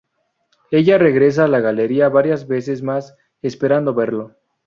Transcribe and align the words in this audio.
Ella 0.71 0.97
regresa 0.97 1.43
a 1.43 1.47
la 1.47 1.59
galería 1.59 2.09
varias 2.09 2.47
veces 2.47 2.81
más, 2.81 3.15
esperando 3.43 3.93
verlo. 3.93 4.35